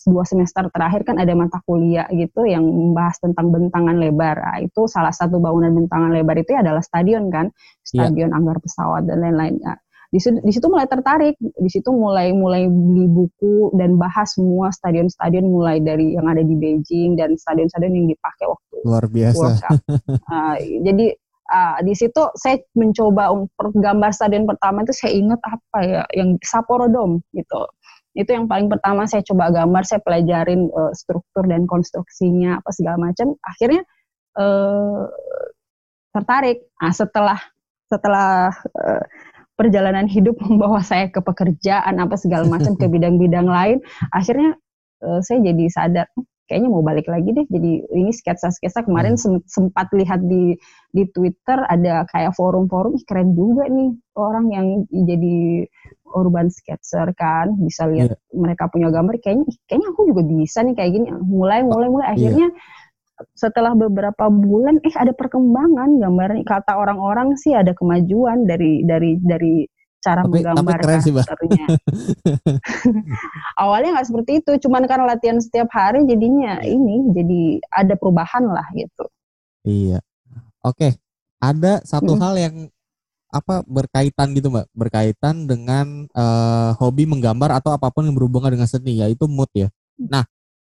dua 0.08 0.24
semester 0.24 0.68
terakhir 0.72 1.04
kan 1.04 1.20
ada 1.20 1.36
mata 1.36 1.60
kuliah 1.68 2.08
gitu 2.12 2.48
yang 2.48 2.64
membahas 2.64 3.20
tentang 3.20 3.52
bentangan 3.52 3.96
lebar. 4.00 4.40
Nah, 4.40 4.60
itu 4.64 4.88
salah 4.88 5.12
satu 5.12 5.40
bangunan 5.40 5.72
bentangan 5.76 6.12
lebar 6.16 6.40
itu 6.40 6.56
adalah 6.56 6.80
stadion 6.80 7.28
kan, 7.28 7.52
iya. 7.52 8.08
stadion 8.08 8.32
yeah. 8.32 8.38
anggar 8.40 8.58
pesawat 8.64 9.04
dan 9.04 9.20
lain-lain. 9.20 9.60
Nah, 9.60 9.80
di 10.08 10.20
situ, 10.24 10.40
di 10.40 10.52
situ 10.56 10.68
mulai 10.72 10.88
tertarik. 10.88 11.36
Di 11.40 11.70
situ 11.70 11.90
mulai 11.92 12.32
mulai 12.32 12.72
beli 12.72 13.12
buku 13.12 13.76
dan 13.76 14.00
bahas 14.00 14.32
semua 14.32 14.72
stadion-stadion 14.72 15.44
mulai 15.52 15.84
dari 15.84 16.16
yang 16.16 16.28
ada 16.32 16.40
di 16.40 16.56
Beijing 16.56 17.20
dan 17.20 17.36
stadion-stadion 17.36 17.92
yang 17.92 18.08
dipakai 18.08 18.48
waktu 18.48 18.68
luar 18.88 19.06
biasa. 19.12 19.68
Uh, 20.32 20.56
jadi 20.88 21.12
uh, 21.52 21.78
di 21.84 21.92
situ 21.92 22.22
saya 22.40 22.56
mencoba 22.76 23.36
untuk 23.36 23.76
gambar 23.76 24.12
stadion 24.16 24.48
pertama 24.48 24.88
itu 24.88 24.94
saya 24.96 25.12
ingat 25.12 25.42
apa 25.44 25.80
ya 25.84 26.04
yang 26.16 26.40
Sapporo 26.40 26.88
Dome 26.88 27.24
gitu. 27.36 27.68
Itu 28.18 28.34
yang 28.34 28.50
paling 28.50 28.72
pertama 28.72 29.06
saya 29.06 29.22
coba 29.28 29.52
gambar 29.54 29.84
saya 29.84 30.02
pelajarin 30.02 30.72
uh, 30.72 30.96
struktur 30.96 31.44
dan 31.46 31.68
konstruksinya 31.68 32.64
apa 32.64 32.70
segala 32.72 33.12
macam. 33.12 33.36
Akhirnya 33.44 33.84
uh, 34.40 35.06
tertarik. 36.16 36.66
Nah, 36.82 36.94
setelah 36.96 37.40
setelah 37.88 38.52
uh, 38.74 39.04
perjalanan 39.58 40.06
hidup 40.06 40.38
membawa 40.46 40.80
saya 40.86 41.10
ke 41.10 41.20
pekerjaan 41.20 41.98
apa 41.98 42.16
segala 42.16 42.46
macam 42.48 42.78
ke 42.78 42.86
bidang-bidang 42.88 43.50
lain 43.50 43.78
akhirnya 44.14 44.56
uh, 45.04 45.20
saya 45.20 45.42
jadi 45.42 45.66
sadar 45.74 46.08
oh, 46.16 46.24
kayaknya 46.48 46.70
mau 46.72 46.80
balik 46.80 47.12
lagi 47.12 47.36
deh 47.36 47.44
jadi 47.52 47.84
ini 47.92 48.16
sketsa-sketsa 48.16 48.88
kemarin 48.88 49.20
hmm. 49.20 49.44
sempat 49.44 49.92
lihat 49.92 50.24
di 50.24 50.56
di 50.96 51.04
Twitter 51.12 51.60
ada 51.68 52.08
kayak 52.08 52.32
forum-forum 52.40 52.96
keren 53.04 53.36
juga 53.36 53.68
nih 53.68 53.92
orang 54.16 54.46
yang 54.56 54.68
jadi 54.88 55.68
urban 56.16 56.48
sketcher 56.48 57.12
kan 57.20 57.52
bisa 57.60 57.84
lihat 57.92 58.16
yeah. 58.16 58.32
mereka 58.32 58.72
punya 58.72 58.88
gambar 58.88 59.20
kayaknya 59.20 59.44
kayaknya 59.68 59.88
aku 59.92 60.08
juga 60.08 60.24
bisa 60.24 60.64
nih 60.64 60.76
kayak 60.80 60.92
gini 60.96 61.08
mulai 61.20 61.68
mulai 61.68 61.92
mulai 61.92 62.08
iya. 62.08 62.16
akhirnya 62.16 62.48
yeah 62.54 62.86
setelah 63.34 63.74
beberapa 63.74 64.30
bulan 64.30 64.78
eh 64.86 64.94
ada 64.94 65.14
perkembangan 65.14 65.98
gambar 65.98 66.30
kata 66.46 66.78
orang-orang 66.78 67.34
sih 67.34 67.54
ada 67.54 67.74
kemajuan 67.74 68.46
dari 68.46 68.86
dari 68.86 69.18
dari 69.18 69.66
cara 70.08 70.22
tapi, 70.24 70.40
menggambar 70.40 70.78
tapi 70.78 70.84
keren 70.86 71.00
sih, 71.02 71.14
Awalnya 73.62 73.90
nggak 73.98 74.08
seperti 74.08 74.32
itu, 74.40 74.52
cuman 74.68 74.86
karena 74.86 75.06
latihan 75.10 75.40
setiap 75.42 75.70
hari 75.74 76.06
jadinya 76.06 76.62
iya. 76.62 76.78
ini 76.78 76.96
jadi 77.12 77.42
ada 77.74 77.94
perubahan 77.98 78.46
lah 78.46 78.68
gitu. 78.78 79.06
Iya. 79.68 80.00
Oke, 80.64 80.96
ada 81.42 81.82
satu 81.84 82.16
hmm. 82.16 82.22
hal 82.22 82.34
yang 82.38 82.56
apa 83.28 83.60
berkaitan 83.68 84.32
gitu 84.32 84.48
mbak, 84.48 84.72
berkaitan 84.72 85.50
dengan 85.50 86.08
uh, 86.16 86.72
hobi 86.80 87.04
menggambar 87.04 87.60
atau 87.60 87.76
apa 87.76 87.92
pun 87.92 88.08
yang 88.08 88.16
berhubungan 88.16 88.54
dengan 88.54 88.70
seni, 88.70 89.04
yaitu 89.04 89.28
mood 89.28 89.52
ya. 89.52 89.68
Nah, 90.00 90.24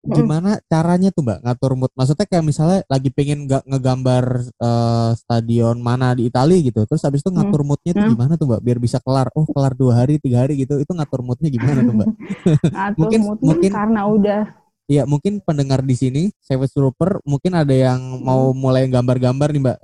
gimana 0.05 0.61
caranya 0.69 1.09
tuh 1.09 1.25
mbak 1.25 1.41
ngatur 1.41 1.73
mood? 1.75 1.93
Maksudnya 1.97 2.27
kayak 2.29 2.45
misalnya 2.45 2.81
lagi 2.87 3.09
pengen 3.09 3.49
nggak 3.49 3.65
ngegambar 3.65 4.25
uh, 4.61 5.11
stadion 5.17 5.81
mana 5.81 6.13
di 6.13 6.29
Italia 6.29 6.61
gitu 6.61 6.85
terus 6.85 7.03
habis 7.03 7.25
itu 7.25 7.31
ngatur 7.33 7.65
moodnya 7.65 7.93
tuh 7.97 8.05
gimana 8.13 8.33
tuh 8.37 8.47
mbak? 8.49 8.61
Biar 8.61 8.79
bisa 8.79 8.99
kelar 9.01 9.33
oh 9.33 9.47
kelar 9.49 9.73
dua 9.73 10.05
hari 10.05 10.21
tiga 10.21 10.45
hari 10.45 10.61
gitu 10.61 10.77
itu 10.77 10.93
ngatur 10.93 11.21
moodnya 11.25 11.49
gimana 11.49 11.81
tuh 11.83 11.95
mbak? 11.95 12.09
Mungkin 13.01 13.21
mungkin 13.41 13.71
karena 13.73 14.03
udah. 14.07 14.43
Iya 14.85 15.09
mungkin 15.09 15.41
pendengar 15.41 15.81
di 15.81 15.97
sini 15.97 16.23
Savage 16.45 16.77
Trooper 16.77 17.25
mungkin 17.25 17.57
ada 17.57 17.73
yang 17.73 18.21
mau 18.21 18.53
mulai 18.53 18.85
gambar-gambar 18.85 19.49
nih 19.57 19.63
mbak. 19.65 19.79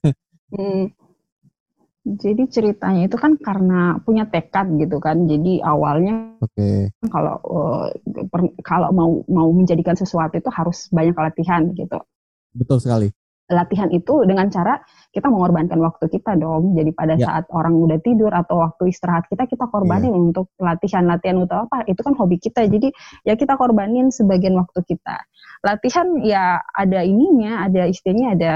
hmm. 0.52 1.01
Jadi 2.02 2.50
ceritanya 2.50 3.06
itu 3.06 3.14
kan 3.14 3.38
karena 3.38 3.94
punya 4.02 4.26
tekad 4.26 4.74
gitu 4.74 4.98
kan. 4.98 5.22
Jadi 5.30 5.62
awalnya 5.62 6.34
okay. 6.42 6.90
kalau 7.06 7.38
uh, 7.46 7.86
kalau 8.66 8.90
mau 8.90 9.22
mau 9.30 9.48
menjadikan 9.54 9.94
sesuatu 9.94 10.34
itu 10.34 10.50
harus 10.50 10.90
banyak 10.90 11.14
latihan 11.14 11.62
gitu. 11.70 12.02
Betul 12.58 12.82
sekali. 12.82 13.06
Latihan 13.46 13.86
itu 13.94 14.26
dengan 14.26 14.50
cara 14.50 14.82
kita 15.14 15.30
mengorbankan 15.30 15.78
waktu 15.78 16.10
kita 16.10 16.34
dong. 16.42 16.74
Jadi 16.74 16.90
pada 16.90 17.14
yeah. 17.14 17.26
saat 17.30 17.44
orang 17.54 17.78
udah 17.78 18.02
tidur 18.02 18.34
atau 18.34 18.66
waktu 18.66 18.90
istirahat 18.90 19.30
kita 19.30 19.46
kita 19.46 19.70
korbanin 19.70 20.10
yeah. 20.10 20.26
untuk 20.26 20.50
latihan-latihan 20.58 21.38
atau 21.46 21.70
apa. 21.70 21.86
Itu 21.86 22.02
kan 22.02 22.18
hobi 22.18 22.42
kita. 22.42 22.66
Jadi 22.66 22.90
ya 23.22 23.38
kita 23.38 23.54
korbanin 23.54 24.10
sebagian 24.10 24.58
waktu 24.58 24.82
kita. 24.90 25.22
Latihan 25.62 26.18
ya 26.26 26.58
ada 26.74 27.06
ininya, 27.06 27.62
ada 27.62 27.86
istilahnya 27.86 28.28
ada 28.34 28.52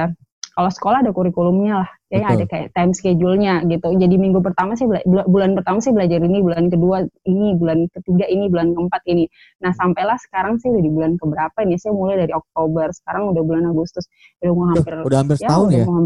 kalau 0.56 0.70
sekolah 0.72 1.04
ada 1.04 1.12
kurikulumnya 1.12 1.84
lah. 1.84 1.90
Kayaknya 2.08 2.28
ada 2.32 2.44
kayak 2.48 2.68
time 2.72 2.92
schedule-nya 2.96 3.54
gitu. 3.68 3.92
Jadi 3.92 4.14
minggu 4.16 4.40
pertama 4.40 4.72
sih 4.72 4.88
bulan 5.04 5.52
pertama 5.52 5.84
sih 5.84 5.92
belajar 5.92 6.16
ini 6.16 6.40
bulan 6.40 6.72
kedua 6.72 7.04
ini 7.28 7.52
bulan 7.60 7.84
ketiga 7.92 8.24
ini 8.24 8.48
bulan 8.48 8.72
keempat 8.72 9.02
ini. 9.04 9.28
Nah 9.60 9.76
sampailah 9.76 10.16
sekarang 10.16 10.56
sih 10.56 10.72
udah 10.72 10.80
di 10.80 10.88
bulan 10.88 11.20
keberapa 11.20 11.58
ini? 11.60 11.76
Saya 11.76 11.92
mulai 11.92 12.24
dari 12.24 12.32
Oktober. 12.32 12.88
Sekarang 12.96 13.36
udah 13.36 13.42
bulan 13.44 13.68
Agustus. 13.68 14.08
Udah 14.40 14.52
mau 14.56 14.66
hampir 14.72 14.92
udah 14.96 15.18
hampir 15.20 15.36
ya, 15.36 15.40
setahun 15.44 15.66
udah 15.68 15.76
ya? 15.76 15.84
mau, 15.84 16.00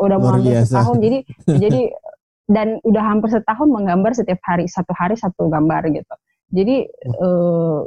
udah 0.00 0.16
mau 0.16 0.30
hampir 0.40 0.52
setahun. 0.64 0.96
Jadi 1.04 1.18
jadi 1.68 1.80
dan 2.48 2.68
udah 2.80 3.04
hampir 3.04 3.28
setahun 3.28 3.68
menggambar 3.68 4.12
setiap 4.16 4.40
hari 4.40 4.64
satu 4.72 4.96
hari 4.96 5.20
satu 5.20 5.52
gambar 5.52 5.92
gitu. 5.92 6.14
Jadi 6.48 6.88
eh, 6.88 7.80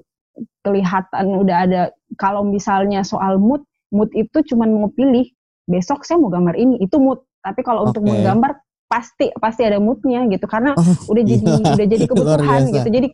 kelihatan 0.61 1.25
udah 1.41 1.57
ada 1.65 1.81
kalau 2.21 2.45
misalnya 2.45 3.01
soal 3.01 3.41
mood 3.41 3.65
mood 3.89 4.11
itu 4.13 4.43
cuma 4.53 4.69
mau 4.69 4.91
pilih 4.93 5.33
besok 5.65 6.05
saya 6.05 6.21
mau 6.21 6.29
gambar 6.29 6.55
ini. 6.55 6.81
Itu 6.81 7.01
mood. 7.01 7.25
Tapi 7.41 7.61
kalau 7.61 7.85
okay. 7.85 7.89
untuk 7.93 8.03
menggambar 8.09 8.51
pasti 8.85 9.33
pasti 9.41 9.61
ada 9.65 9.81
moodnya 9.81 10.25
gitu. 10.29 10.45
Karena 10.45 10.77
oh, 10.77 10.85
udah 11.11 11.23
jadi 11.25 11.45
udah 11.75 11.87
jadi 11.89 12.03
kebutuhan 12.11 12.61
gitu. 12.69 12.89
Jadi 12.89 13.07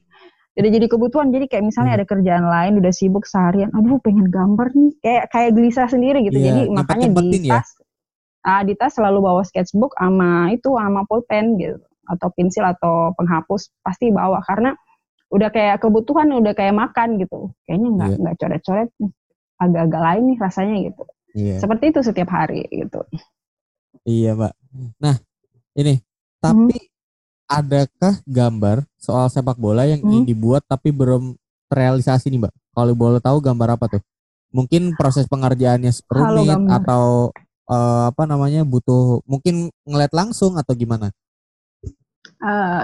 udah 0.59 0.69
jadi 0.71 0.87
kebutuhan. 0.91 1.27
Jadi 1.31 1.45
kayak 1.47 1.63
misalnya 1.65 1.91
Hmm. 1.95 1.99
ada 2.03 2.05
kerjaan 2.07 2.45
lain 2.45 2.73
udah 2.83 2.91
sibuk 2.91 3.23
seharian 3.23 3.71
aduh 3.71 3.97
pengen 4.03 4.27
gambar 4.27 4.67
nih. 4.75 4.91
Kayak 4.99 5.23
kayak 5.31 5.51
gelisah 5.55 5.87
sendiri 5.87 6.19
gitu. 6.27 6.37
Iya, 6.37 6.45
jadi 6.51 6.61
makanya 6.71 7.07
di 7.15 7.47
ya? 7.47 7.59
tas 7.59 7.67
ah, 8.43 8.61
di 8.67 8.73
tas 8.75 8.91
selalu 8.95 9.19
bawa 9.23 9.41
sketchbook 9.47 9.95
sama 9.95 10.51
itu 10.51 10.69
sama 10.75 11.07
pulpen 11.07 11.55
gitu 11.55 11.79
atau 12.07 12.27
pensil 12.35 12.67
atau 12.67 13.15
penghapus. 13.15 13.71
Pasti 13.79 14.11
bawa 14.11 14.43
karena 14.43 14.75
udah 15.31 15.47
kayak 15.47 15.79
kebutuhan 15.79 16.27
udah 16.35 16.51
kayak 16.51 16.75
makan 16.75 17.15
gitu. 17.15 17.55
Kayaknya 17.63 17.87
nggak 17.95 18.09
Iya. 18.11 18.17
nggak 18.19 18.35
coret-coret 18.39 18.89
nih. 18.99 19.11
agak-agak 19.61 20.01
lain 20.01 20.23
nih 20.25 20.37
rasanya 20.41 20.75
gitu 20.89 21.03
Iya. 21.31 21.57
seperti 21.63 21.95
itu 21.95 21.99
setiap 22.03 22.29
hari 22.31 22.67
gitu 22.71 23.01
Iya, 24.01 24.33
Mbak. 24.33 24.53
Nah, 24.97 25.15
ini 25.77 26.01
tapi 26.41 26.89
adakah 27.45 28.17
gambar 28.25 28.87
soal 28.97 29.29
sepak 29.29 29.59
bola 29.61 29.85
yang 29.85 30.01
ingin 30.01 30.23
Hmm. 30.25 30.31
dibuat 30.31 30.63
tapi 30.65 30.89
belum 30.89 31.37
terrealisasi 31.69 32.31
nih, 32.33 32.39
Mbak? 32.47 32.53
Kalau 32.71 32.93
boleh 32.97 33.21
tahu 33.21 33.37
gambar 33.43 33.77
apa 33.77 33.85
tuh? 33.91 34.01
Mungkin 34.51 34.95
proses 34.97 35.29
pengerjaannya 35.29 35.91
rumit 36.09 36.59
atau 36.71 37.29
eh, 37.71 38.03
apa 38.09 38.23
namanya 38.25 38.65
butuh 38.65 39.21
mungkin 39.29 39.69
ngeliat 39.85 40.11
langsung 40.11 40.57
atau 40.57 40.73
gimana? 40.75 41.13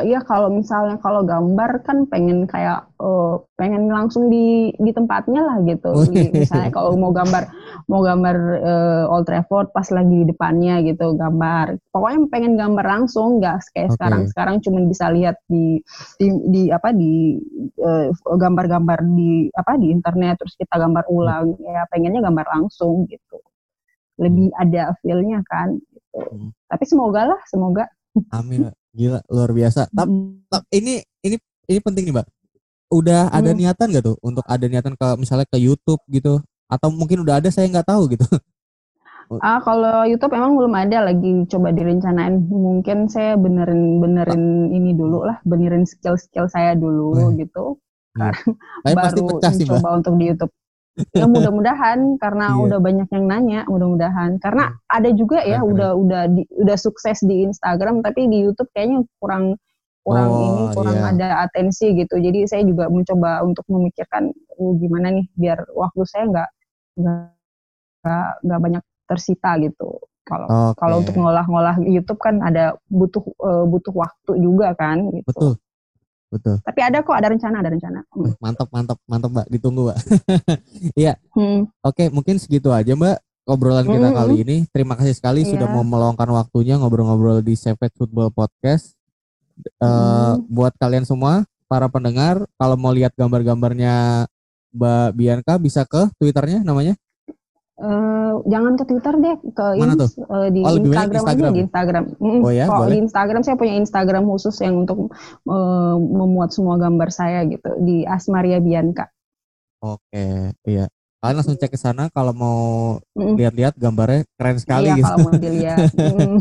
Iya 0.05 0.21
kalau 0.21 0.53
misalnya 0.53 1.01
kalau 1.01 1.25
gambar 1.25 1.81
kan 1.81 2.05
pengen 2.05 2.45
kayak 2.45 2.87
eh, 3.01 3.33
pengen 3.57 3.89
langsung 3.89 4.29
di 4.29 4.69
di 4.77 4.91
tempatnya 4.93 5.41
lah 5.41 5.57
gitu. 5.65 5.97
Di- 6.13 6.29
misalnya 6.29 6.69
kalau 6.69 6.93
mau 6.93 7.09
gambar 7.09 7.49
mau 7.87 8.03
gambar 8.03 8.35
eh, 8.59 9.05
Old 9.07 9.25
Trafford 9.25 9.71
pas 9.71 9.87
lagi 9.95 10.11
di 10.11 10.25
depannya 10.27 10.83
gitu 10.83 11.15
gambar. 11.15 11.79
Pokoknya 11.87 12.19
pengen 12.27 12.53
gambar 12.59 12.83
langsung 12.83 13.39
nggak 13.39 13.71
kayak 13.71 13.89
Oke. 13.89 13.95
sekarang 13.95 14.21
sekarang 14.27 14.55
cuma 14.59 14.79
bisa 14.83 15.07
lihat 15.07 15.39
di 15.47 15.79
di, 16.19 16.27
di 16.51 16.61
apa 16.67 16.91
di 16.91 17.39
eh, 17.79 18.11
gambar-gambar 18.11 18.99
di 19.07 19.47
apa 19.55 19.79
di 19.79 19.87
internet 19.89 20.43
terus 20.43 20.59
kita 20.59 20.75
gambar 20.75 21.07
ulang 21.07 21.55
ya 21.63 21.87
pengennya 21.87 22.19
gambar 22.27 22.45
langsung 22.59 23.07
gitu. 23.07 23.39
Lebih 24.19 24.51
ada 24.59 24.91
feel-nya 24.99 25.39
kan 25.47 25.79
gitu. 25.79 26.19
Hmm. 26.27 26.51
Tapi 26.67 26.83
semoga 26.83 27.23
lah 27.23 27.39
semoga. 27.47 27.87
Amin. 28.35 28.67
Gila, 28.91 29.21
luar 29.31 29.51
biasa. 29.55 29.87
Tapi 29.95 30.11
Mm. 30.11 30.43
Tap- 30.51 30.67
ini 30.73 30.99
ini 31.23 31.35
ini 31.67 31.79
penting 31.79 32.03
nih 32.07 32.15
mbak 32.19 32.27
udah 32.87 33.27
ada 33.31 33.51
Hmm. 33.51 33.59
niatan 33.59 33.91
gak 33.91 34.03
tuh 34.03 34.15
untuk 34.23 34.47
ada 34.47 34.63
niatan 34.63 34.95
ke 34.95 35.07
misalnya 35.19 35.43
ke 35.51 35.59
YouTube 35.59 35.99
gitu 36.07 36.39
atau 36.67 36.91
mungkin 36.91 37.23
udah 37.23 37.39
ada 37.39 37.49
saya 37.49 37.67
nggak 37.71 37.87
tahu 37.87 38.13
gitu 38.15 38.27
Ah, 39.43 39.59
kalau 39.59 40.07
YouTube 40.07 40.31
emang 40.39 40.55
belum 40.55 40.71
ada 40.71 41.03
lagi 41.03 41.43
coba 41.51 41.75
direncanain. 41.75 42.47
Mungkin 42.47 43.11
saya 43.11 43.35
benerin 43.35 43.99
benerin 43.99 44.71
ini 44.71 44.95
dulu 44.95 45.27
lah, 45.27 45.43
benerin 45.43 45.83
skill-skill 45.83 46.47
saya 46.47 46.79
dulu 46.79 47.35
gitu. 47.35 47.75
pasti 48.15 49.19
Baru 49.19 49.35
pecah 49.35 49.51
sih 49.51 49.67
coba 49.67 49.99
untuk 49.99 50.15
di 50.15 50.31
YouTube. 50.31 50.53
Ya 51.13 51.29
mudah-mudahan 51.29 52.17
karena 52.17 52.57
Iya. 52.57 52.63
udah 52.65 52.79
banyak 52.81 53.07
yang 53.13 53.25
nanya, 53.29 53.61
mudah-mudahan. 53.69 54.41
Karena 54.41 54.73
ada 54.89 55.09
juga 55.13 55.45
ya 55.45 55.61
Keren, 55.61 55.69
udah 55.75 55.89
udah 55.93 56.21
di, 56.31 56.41
udah 56.57 56.73
sukses 56.73 57.21
di 57.21 57.45
Instagram 57.45 58.01
tapi 58.01 58.25
di 58.25 58.41
YouTube 58.47 58.65
kayaknya 58.73 59.05
kurang 59.21 59.61
kurang 60.01 60.25
Oh, 60.31 60.41
ini 60.41 60.63
kurang 60.73 60.97
iya. 60.97 61.11
ada 61.13 61.27
atensi 61.45 61.93
gitu. 61.93 62.17
Jadi 62.17 62.49
saya 62.49 62.65
juga 62.65 62.89
mencoba 62.89 63.45
untuk 63.45 63.67
memikirkan 63.69 64.31
"Uh, 64.57 64.73
gimana 64.81 65.13
nih 65.13 65.29
biar 65.37 65.69
waktu 65.77 66.01
saya 66.09 66.25
nggak 66.33 66.49
nggak 66.97 68.17
nggak 68.43 68.59
banyak 68.59 68.83
tersita 69.05 69.55
gitu. 69.61 70.01
Kalau 70.21 70.47
Oke. 70.75 70.75
kalau 70.75 70.95
untuk 70.99 71.15
ngolah-ngolah 71.15 71.79
YouTube 71.79 72.19
kan 72.19 72.43
ada 72.43 72.75
butuh 72.91 73.23
eh, 73.23 73.63
butuh 73.63 73.93
waktu 73.95 74.31
juga 74.37 74.75
kan 74.75 75.07
gitu. 75.13 75.23
betul 75.23 75.51
betul 76.27 76.55
Tapi 76.59 76.79
ada 76.83 76.99
kok 76.99 77.15
ada 77.15 77.31
rencana 77.31 77.63
ada 77.63 77.71
rencana. 77.71 78.03
Wih, 78.11 78.35
mantap 78.43 78.67
mantap 78.67 78.99
mantap 79.07 79.31
mbak 79.31 79.47
ditunggu 79.47 79.87
mbak 79.87 79.97
iya 80.99 81.15
Hmm. 81.31 81.71
oke 81.79 82.11
mungkin 82.11 82.35
segitu 82.35 82.75
aja 82.75 82.91
mbak 82.91 83.23
obrolan 83.47 83.87
kita 83.87 84.11
kali 84.11 84.43
ini 84.43 84.57
terima 84.67 84.99
kasih 84.99 85.15
sekali 85.15 85.47
sudah 85.47 85.63
Iya. 85.63 85.71
mau 85.71 85.87
meluangkan 85.87 86.27
waktunya 86.27 86.75
ngobrol-ngobrol 86.75 87.39
di 87.39 87.55
Savage 87.55 87.95
Football 87.95 88.29
Podcast 88.29 88.99
Eh, 89.57 89.87
Mm. 89.87 90.53
buat 90.53 90.69
kalian 90.77 91.01
semua 91.01 91.41
para 91.65 91.87
pendengar 91.87 92.45
kalau 92.55 92.75
mau 92.75 92.93
lihat 92.93 93.09
gambar-gambarnya 93.17 94.27
Mbak 94.71 95.07
Bianca 95.13 95.53
bisa 95.57 95.83
ke 95.83 96.09
Twitternya 96.15 96.61
namanya 96.61 96.95
Eh, 97.77 98.33
jangan 98.49 98.73
ke 98.73 98.89
Twitter 98.89 99.13
deh, 99.15 99.37
ke 99.53 99.65
Mana 99.77 99.93
ini, 99.93 100.01
tuh? 100.01 100.09
eh, 100.17 100.49
di 100.49 100.61
Oh, 100.65 100.73
Instagram, 100.81 101.13
Instagram 101.13 101.21
aja 101.21 101.37
di 101.45 101.45
ya? 101.53 101.63
Instagram. 101.63 102.03
Mm, 102.17 102.39
Oh 102.41 102.49
ya, 102.49 102.65
kok 102.65 102.73
boleh. 102.73 102.89
di 102.89 102.97
Instagram 102.99 103.41
saya 103.45 103.55
punya 103.55 103.73
Instagram 103.77 104.23
khusus 104.25 104.55
yang 104.57 104.75
untuk 104.81 104.97
eh, 105.45 105.95
memuat 106.01 106.49
semua 106.49 106.75
gambar 106.75 107.09
saya 107.09 107.45
gitu 107.45 107.69
di 107.77 108.01
Asmaria 108.01 108.57
Bianca. 108.57 109.13
Oke, 109.77 110.25
iya. 110.65 110.89
Kalian 111.17 111.37
langsung 111.37 111.53
cek 111.53 111.69
ke 111.69 111.77
sana 111.77 112.09
kalau 112.09 112.33
mau 112.33 112.61
Mm, 113.13 113.37
lihat-lihat 113.37 113.73
gambarnya 113.77 114.25
keren 114.33 114.57
sekali 114.57 114.85
iya 114.87 114.95
gitu. 114.95 115.05
kalau 115.05 115.17
mau 115.21 115.33
dilihat. 115.37 115.77
Mm. 116.17 116.37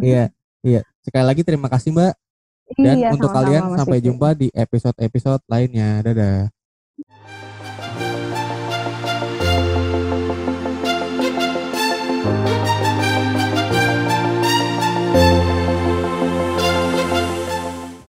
Iya, 0.00 0.24
iya. 0.62 0.80
Sekali 1.00 1.24
lagi 1.24 1.44
terima 1.44 1.68
kasih 1.68 1.92
Mbak 1.92 2.12
dan 2.80 2.96
Iya, 2.96 3.08
untuk 3.12 3.28
kalian 3.28 3.76
sampai 3.76 4.00
jumpa 4.00 4.32
di 4.32 4.48
episode-episode 4.48 5.44
lainnya. 5.44 6.00
Dadah. 6.00 6.48
you 6.98 7.53